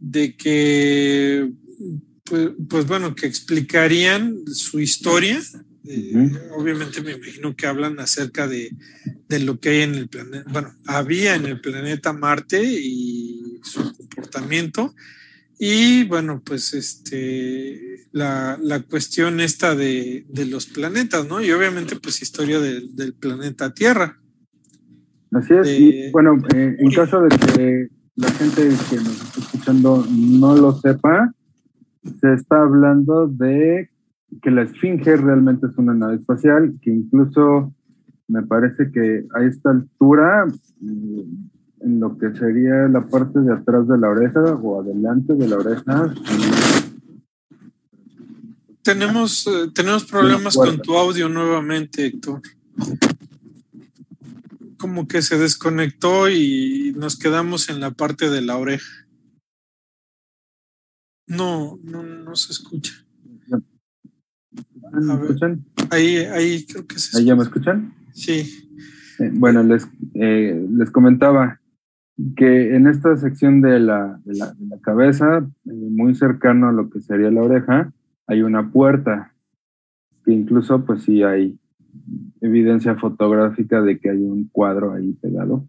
[0.00, 1.50] de que
[2.24, 5.40] pues, pues, bueno, que explicarían su historia.
[5.84, 8.70] Eh, obviamente me imagino que hablan acerca de,
[9.40, 14.94] lo que hay en el planeta, bueno, había en el planeta Marte y su comportamiento.
[15.58, 18.58] Y bueno, pues este, la,
[18.90, 21.40] cuestión esta de, los planetas, ¿no?
[21.40, 24.18] Y obviamente pues historia del planeta Tierra.
[25.32, 30.06] Así es, y bueno, eh, en caso de que la gente que nos está escuchando
[30.10, 31.32] no lo sepa,
[32.20, 33.88] se está hablando de
[34.42, 37.74] que la Esfinge realmente es una nave espacial, que incluso
[38.28, 40.46] me parece que a esta altura,
[40.80, 41.20] mm,
[41.80, 45.56] en lo que sería la parte de atrás de la oreja o adelante de la
[45.56, 46.14] oreja.
[48.82, 52.40] Tenemos, eh, tenemos problemas con tu audio nuevamente, Héctor.
[54.78, 59.06] Como que se desconectó y nos quedamos en la parte de la oreja.
[61.26, 62.92] No, no, no se escucha.
[64.92, 65.64] ¿Me escuchan?
[65.90, 67.94] Ahí, ahí creo que se ¿Ahí ya me escuchan?
[68.12, 68.68] Sí.
[69.18, 71.60] Eh, bueno, les, eh, les comentaba
[72.36, 77.00] que en esta sección de la, de la, cabeza, eh, muy cercano a lo que
[77.00, 77.92] sería la oreja,
[78.26, 79.34] hay una puerta,
[80.24, 81.58] que incluso pues sí hay
[82.40, 85.68] evidencia fotográfica de que hay un cuadro ahí pegado.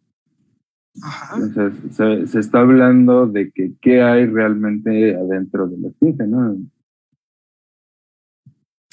[1.35, 6.55] Entonces, se, está hablando de que qué hay realmente adentro de la esfinge, ¿no?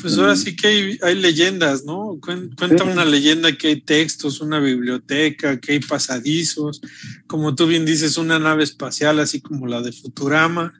[0.00, 2.18] Pues ahora sí que hay, leyendas, ¿no?
[2.20, 6.80] Cuenta una leyenda que hay textos, una biblioteca, que hay pasadizos,
[7.26, 10.72] como tú bien dices, una nave espacial, así como la de Futurama.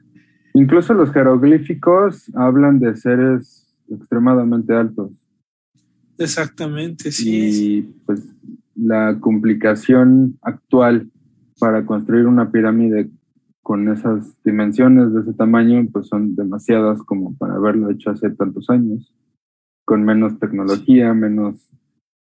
[0.53, 5.11] Incluso los jeroglíficos hablan de seres extremadamente altos.
[6.17, 7.29] Exactamente, sí.
[7.29, 8.21] Y pues
[8.75, 11.09] la complicación actual
[11.59, 13.09] para construir una pirámide
[13.61, 18.69] con esas dimensiones de ese tamaño, pues son demasiadas como para haberlo hecho hace tantos
[18.69, 19.13] años,
[19.85, 21.69] con menos tecnología, menos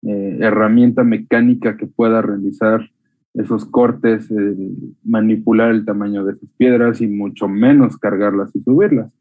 [0.03, 2.89] eh, herramienta mecánica que pueda realizar
[3.33, 4.55] esos cortes, eh,
[5.03, 9.13] manipular el tamaño de esas piedras y mucho menos cargarlas y subirlas.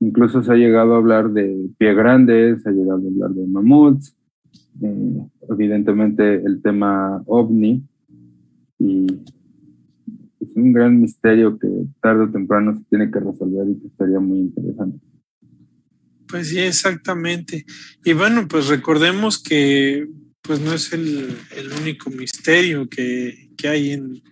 [0.00, 3.46] Incluso se ha llegado a hablar de pie grandes, se ha llegado a hablar de
[3.46, 4.16] mamuts,
[4.80, 7.82] eh, evidentemente el tema ovni
[8.78, 9.06] y
[10.52, 11.68] es un gran misterio que
[12.00, 14.98] tarde o temprano se tiene que resolver y que estaría muy interesante.
[16.28, 17.64] Pues sí, exactamente.
[18.04, 20.06] Y bueno, pues recordemos que
[20.42, 21.36] pues no es el,
[21.80, 24.22] único misterio que, que hay en,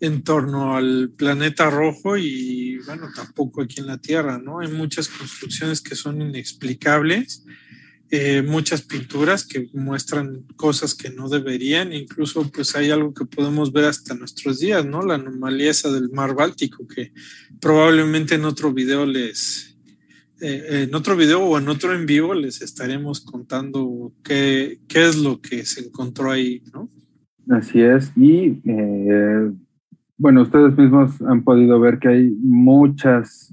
[0.00, 4.60] en torno al planeta rojo y bueno, tampoco aquí en la Tierra, ¿no?
[4.60, 7.44] Hay muchas construcciones que son inexplicables
[8.10, 13.70] eh, muchas pinturas que muestran cosas que no deberían, incluso pues hay algo que podemos
[13.70, 15.02] ver hasta nuestros días, ¿no?
[15.02, 17.12] La anomalía del mar Báltico, que
[17.60, 19.76] probablemente en otro video les,
[20.40, 25.16] eh, en otro video o en otro en vivo les estaremos contando qué, qué es
[25.16, 26.88] lo que se encontró ahí, ¿no?
[27.50, 29.50] Así es, y eh,
[30.16, 33.52] bueno, ustedes mismos han podido ver que hay muchas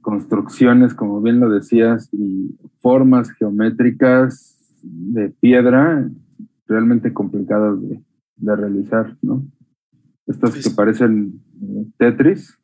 [0.00, 6.10] construcciones, como bien lo decías, y formas geométricas de piedra
[6.66, 8.00] realmente complicadas de,
[8.56, 9.46] realizar, ¿no?
[10.26, 12.58] Estas que parecen eh, Tetris.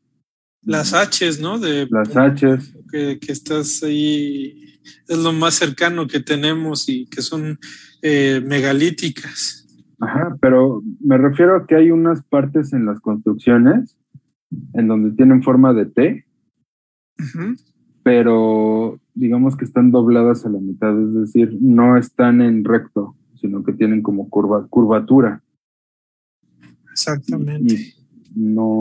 [0.62, 1.58] Las H's, ¿no?
[1.58, 2.74] De, Las H's.
[2.90, 7.58] Que, que, estás ahí, es lo más cercano que tenemos y que son
[8.02, 9.66] eh, megalíticas.
[10.00, 13.96] Ajá, pero me refiero a que hay unas partes en las construcciones
[14.74, 16.27] en donde tienen forma de T
[18.02, 23.62] pero digamos que están dobladas a la mitad, es decir, no están en recto, sino
[23.64, 25.42] que tienen como curva, curvatura.
[26.90, 27.94] Exactamente.
[28.34, 28.80] no,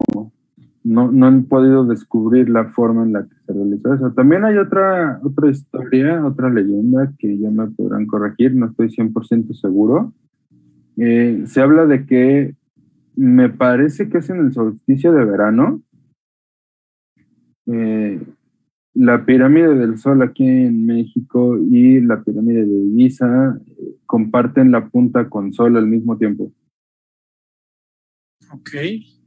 [0.83, 4.11] no, no han podido descubrir la forma en la que se realizó eso.
[4.13, 9.53] También hay otra, otra historia, otra leyenda que ya me podrán corregir, no estoy 100%
[9.53, 10.13] seguro.
[10.95, 12.55] Eh, se habla de que
[13.15, 15.81] me parece que es en el solsticio de verano,
[17.67, 18.21] eh,
[18.93, 24.87] la pirámide del Sol aquí en México y la pirámide de Ibiza eh, comparten la
[24.89, 26.51] punta con Sol al mismo tiempo.
[28.51, 28.69] Ok.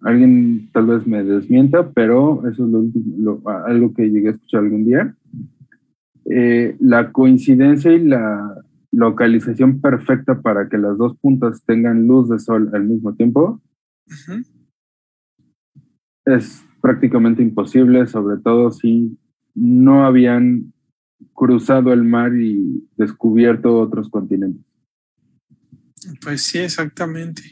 [0.03, 3.15] Alguien tal vez me desmienta, pero eso es lo, último-
[3.45, 5.15] lo- algo que llegué a escuchar algún día.
[6.25, 12.39] Eh, la coincidencia y la localización perfecta para que las dos puntas tengan luz de
[12.39, 13.61] sol al mismo tiempo
[14.07, 14.43] Ujú.
[16.27, 19.17] es prácticamente imposible, sobre todo si
[19.55, 20.73] no habían
[21.35, 24.65] cruzado el mar y descubierto otros continentes.
[26.23, 27.43] Pues sí, exactamente.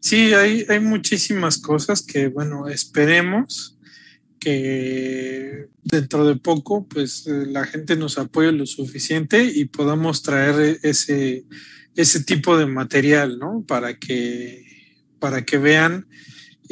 [0.00, 3.78] Sí, hay, hay muchísimas cosas que, bueno, esperemos
[4.38, 10.60] que dentro de poco, pues eh, la gente nos apoye lo suficiente y podamos traer
[10.82, 11.44] e- ese,
[11.94, 13.64] ese tipo de material, ¿no?
[13.68, 14.64] Para que,
[15.18, 16.06] para que vean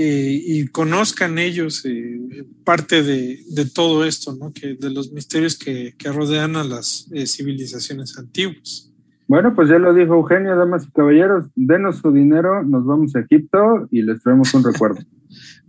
[0.00, 4.52] eh, y conozcan ellos eh, parte de, de todo esto, ¿no?
[4.52, 8.92] Que de los misterios que, que rodean a las eh, civilizaciones antiguas.
[9.26, 13.20] Bueno, pues ya lo dijo Eugenio, damas y caballeros, denos su dinero, nos vamos a
[13.22, 15.00] Egipto y les traemos un recuerdo.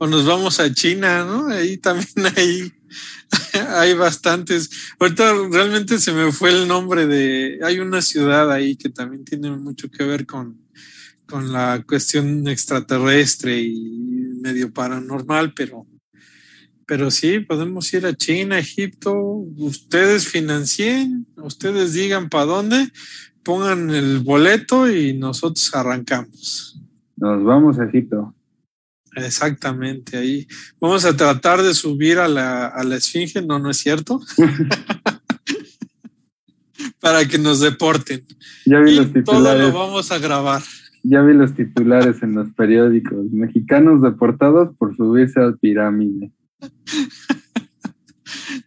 [0.01, 1.47] O nos vamos a China, ¿no?
[1.47, 2.07] Ahí también
[2.37, 2.71] hay,
[3.75, 4.69] hay bastantes.
[4.97, 7.59] Ahorita realmente se me fue el nombre de.
[7.63, 10.57] Hay una ciudad ahí que también tiene mucho que ver con,
[11.25, 14.08] con la cuestión extraterrestre y
[14.41, 15.85] medio paranormal, pero,
[16.85, 19.13] pero sí, podemos ir a China, Egipto.
[19.15, 22.91] Ustedes financien, ustedes digan para dónde,
[23.43, 26.81] pongan el boleto y nosotros arrancamos.
[27.17, 28.33] Nos vamos a Egipto.
[29.15, 30.47] Exactamente, ahí
[30.79, 34.21] vamos a tratar de subir a la, a la esfinge, no, no es cierto,
[36.99, 38.25] para que nos deporten.
[38.65, 40.61] Ya vi los Y todo lo titulares, vamos a grabar.
[41.03, 43.31] Ya vi los titulares en los periódicos.
[43.31, 46.31] Mexicanos deportados por subirse al pirámide.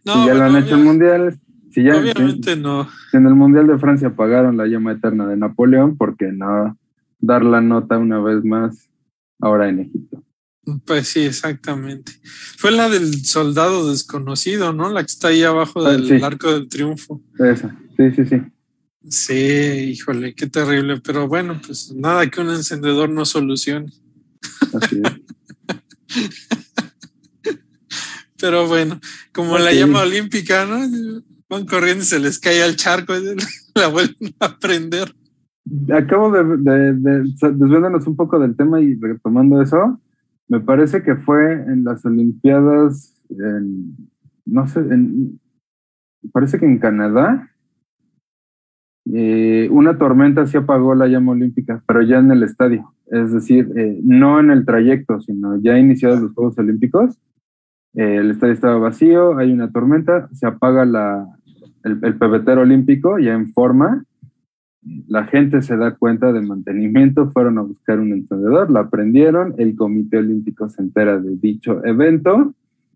[0.05, 1.39] No, si ya lo han bueno, hecho en mundiales,
[1.71, 2.87] si ya obviamente no.
[3.09, 6.77] si en el mundial de Francia apagaron la llama eterna de Napoleón, ¿por qué no
[7.19, 8.89] dar la nota una vez más
[9.39, 10.21] ahora en Egipto?
[10.85, 12.11] Pues sí, exactamente.
[12.57, 14.89] Fue la del soldado desconocido, ¿no?
[14.89, 16.23] La que está ahí abajo Ah, del sí.
[16.23, 17.21] arco del triunfo.
[17.39, 18.41] Esa, sí, sí, sí.
[19.09, 21.01] Sí, híjole, qué terrible.
[21.01, 23.91] Pero bueno, pues nada que un encendedor no solucione.
[24.73, 26.23] Así es.
[28.39, 28.99] Pero bueno,
[29.33, 30.79] como la llama olímpica, ¿no?
[31.49, 33.23] Van corriendo y se les cae al charco y
[33.75, 35.15] la vuelven a prender.
[35.93, 37.23] Acabo de, de, de-
[37.53, 40.01] desviándonos un poco del tema y retomando eso,
[40.49, 43.95] me parece que fue en las Olimpiadas, en,
[44.45, 45.39] no sé, en,
[46.33, 47.49] parece que en Canadá,
[49.11, 53.69] eh, una tormenta sí apagó la llama olímpica, pero ya en el estadio, es decir,
[53.75, 57.19] eh, no en el trayecto, sino ya iniciados los Juegos Olímpicos,
[57.95, 61.27] eh, el estadio estaba vacío, hay una tormenta, se apaga la,
[61.83, 64.05] el, el pebetero olímpico ya en forma,
[65.07, 69.75] la gente se da cuenta de mantenimiento, fueron a buscar un encendedor, la prendieron, el
[69.75, 72.53] Comité Olímpico se entera de dicho evento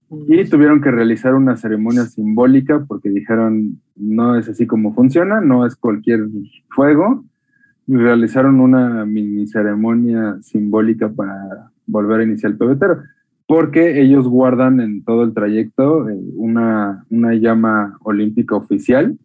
[0.10, 5.66] y tuvieron que realizar una ceremonia simbólica porque dijeron, no es así como funciona, no
[5.66, 6.28] es cualquier
[6.70, 7.26] fuego.
[7.88, 13.02] Y realizaron una mini ceremonia simbólica para volver a iniciar el pebetero,
[13.48, 19.18] porque ellos guardan en todo el trayecto eh, una, una llama olímpica oficial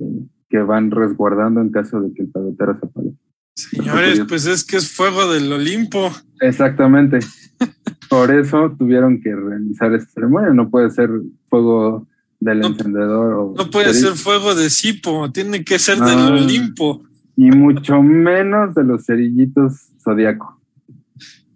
[0.00, 3.12] eh, que van resguardando en caso de que el pebetero se apague.
[3.54, 6.10] Señores, pues es que es fuego del Olimpo.
[6.40, 7.18] Exactamente.
[8.12, 10.50] Por eso tuvieron que realizar esta ceremonia.
[10.50, 11.08] No puede ser
[11.48, 12.06] fuego
[12.40, 13.32] del No- encendedor.
[13.34, 16.28] O No puede ser fuego de Sipo, tiene que ser del Ah.
[16.32, 17.02] Olimpo.
[17.36, 20.60] Y mucho menos de los cerillitos zodiaco.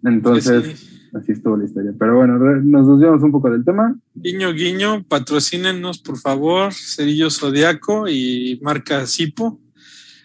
[0.03, 1.09] Entonces, sí.
[1.13, 1.93] así estuvo la historia.
[1.97, 3.95] Pero bueno, nos desviamos un poco del tema.
[4.15, 9.59] Guiño, guiño, patrocínenos, por favor, Cerillo Zodiaco y marca Sipo.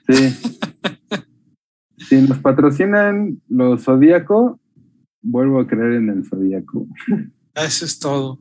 [0.08, 0.34] Sí.
[2.08, 4.58] si nos patrocinan los zodiaco,
[5.22, 6.86] vuelvo a creer en el zodiaco.
[7.54, 8.38] Eso es todo.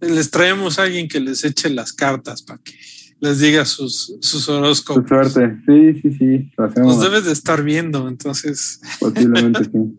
[0.00, 2.72] Les traemos a alguien que les eche las cartas para que
[3.20, 5.08] les diga sus, sus Su horóscopos.
[5.08, 5.56] suerte.
[5.66, 6.52] Sí, sí, sí.
[6.76, 9.96] Nos debes de estar viendo, entonces Posiblemente sí.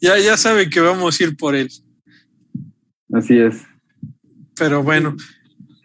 [0.00, 1.70] ya, ya sabe que vamos a ir por él.
[3.12, 3.62] Así es.
[4.56, 5.14] Pero bueno,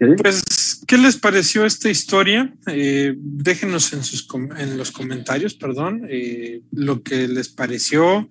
[0.01, 0.22] ¿Ok?
[0.22, 0.41] pues,
[0.89, 2.51] ¿qué les pareció esta historia?
[2.65, 4.27] Eh, déjenos en, sus,
[4.57, 8.27] en los comentarios, perdón, eh, lo que les pareció.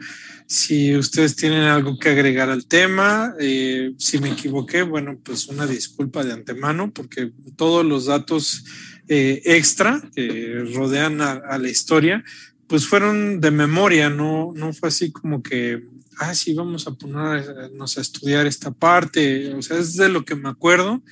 [0.49, 5.69] Si ustedes tienen algo que agregar al tema, eh, si me equivoqué, bueno, pues una
[5.69, 8.65] disculpa de antemano, porque todos los datos
[9.07, 12.25] eh, extra que rodean a, a la historia,
[12.67, 15.85] pues fueron de memoria, no, no fue así como que,
[16.19, 20.35] ah, sí, vamos a ponernos a estudiar esta parte, o sea, es de lo que
[20.35, 21.05] me acuerdo.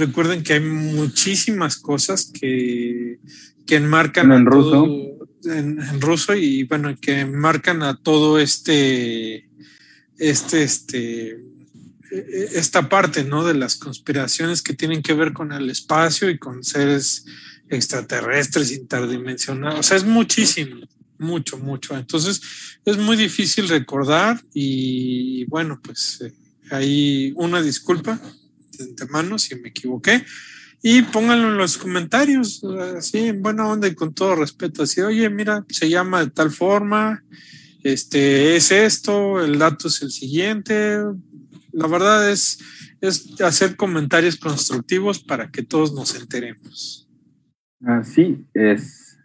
[0.00, 3.18] Recuerden que hay muchísimas cosas que,
[3.66, 4.70] que enmarcan En a ruso.
[4.70, 9.48] todo- en, en, ruso y bueno, que marcan a todo este,
[10.18, 11.38] este, este,
[12.52, 13.44] esta parte, ¿no?
[13.44, 17.24] De las conspiraciones que tienen que ver con el espacio y con seres
[17.70, 19.78] extraterrestres, interdimensionales.
[19.78, 20.76] O sea, es muchísimo,
[21.18, 21.96] mucho, mucho.
[21.96, 22.40] Entonces,
[22.84, 26.32] es muy difícil recordar y bueno, pues eh,
[26.70, 28.20] hay una disculpa
[28.80, 30.24] de antemano si me equivoqué.
[30.82, 32.64] Y pónganlo en los comentarios,
[32.96, 36.50] así en buena onda y con todo respeto, así, oye, mira, se llama de tal
[36.50, 37.22] forma,
[37.82, 40.98] este es esto, el dato es el siguiente.
[41.72, 42.58] La verdad es,
[43.00, 47.08] es hacer comentarios constructivos para que todos nos enteremos.
[47.84, 49.18] Así es.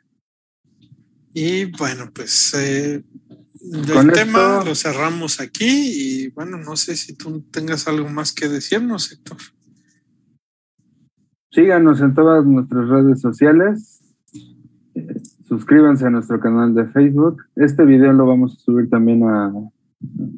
[1.34, 3.04] Y bueno, pues eh,
[3.74, 8.48] el tema lo cerramos aquí y bueno, no sé si tú tengas algo más que
[8.48, 9.38] decirnos, Héctor.
[11.52, 14.02] Síganos en todas nuestras redes sociales.
[15.48, 17.44] suscríbanse a nuestro canal de Facebook.
[17.56, 19.54] Este video lo vamos a subir también a,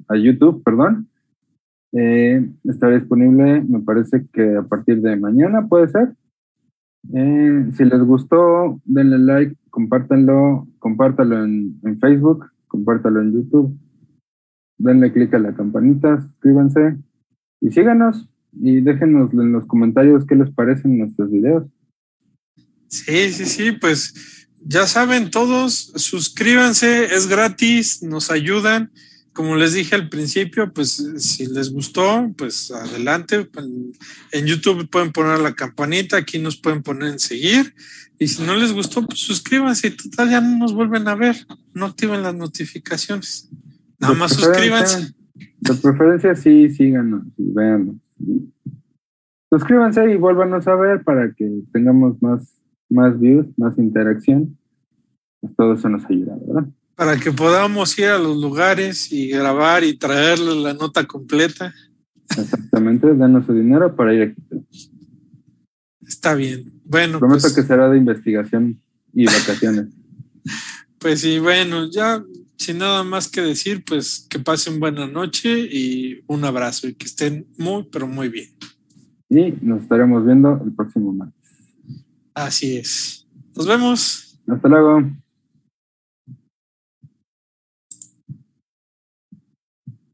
[0.07, 1.09] a YouTube, perdón.
[1.93, 6.13] Eh, estará disponible, me parece que a partir de mañana, puede ser.
[7.13, 13.77] Eh, si les gustó, denle like, compártanlo, compártalo en, en Facebook, compártalo en YouTube.
[14.77, 16.97] Denle click a la campanita, suscríbanse
[17.61, 21.65] y síganos y déjenos en los comentarios qué les parecen nuestros videos.
[22.87, 28.91] Sí, sí, sí, pues ya saben todos, suscríbanse, es gratis, nos ayudan.
[29.37, 33.47] Como les dije al principio, pues si les gustó, pues adelante.
[34.31, 37.75] En YouTube pueden poner la campanita, aquí nos pueden poner en seguir.
[38.17, 41.35] Y si no les gustó, pues suscríbanse y total ya no nos vuelven a ver.
[41.75, 43.47] No activen las notificaciones.
[43.99, 45.13] Nada más suscríbanse.
[45.59, 47.95] De preferencia sí, síganos y véanos.
[49.51, 52.59] Suscríbanse y vuélvanos a ver para que tengamos más,
[52.89, 54.57] más views, más interacción.
[55.41, 56.67] Pues todo eso nos ayuda, ¿verdad?
[56.97, 61.71] Para que podamos ir a los lugares y grabar y traerles la nota completa.
[62.35, 64.43] Exactamente, denos su dinero para ir aquí.
[66.01, 66.73] Está bien.
[66.83, 67.19] Bueno.
[67.19, 68.81] Prometo pues, que será de investigación
[69.13, 69.89] y vacaciones.
[70.97, 72.23] pues sí, bueno, ya
[72.57, 77.05] sin nada más que decir, pues que pasen buena noche y un abrazo y que
[77.05, 78.49] estén muy, pero muy bien.
[79.29, 81.35] Y nos estaremos viendo el próximo martes.
[82.33, 83.27] Así es.
[83.55, 84.41] Nos vemos.
[84.47, 85.03] Hasta luego.